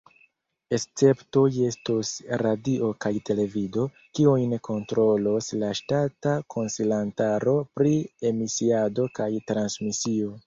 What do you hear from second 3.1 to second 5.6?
televido, kiujn kontrolos